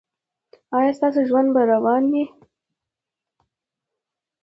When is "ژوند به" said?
1.29-1.61